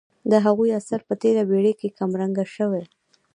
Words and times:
د 0.31 0.33
هغو 0.45 0.63
اثر 0.79 0.99
په 1.07 1.13
تېره 1.21 1.43
پېړۍ 1.49 1.73
کې 1.79 1.95
کم 1.97 2.11
رنګه 2.21 2.45
شوی. 2.55 2.83